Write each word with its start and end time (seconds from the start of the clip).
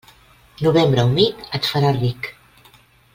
Novembre 0.67 1.03
humit, 1.09 1.37
et 1.59 1.69
farà 1.73 1.91
ric. 2.01 2.31